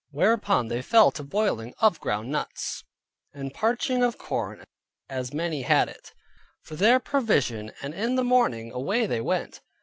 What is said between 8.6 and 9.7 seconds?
away they went.